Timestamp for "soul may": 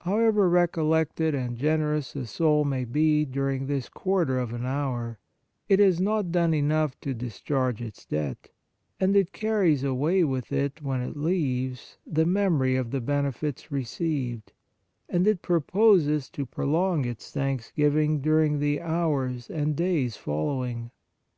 2.24-2.86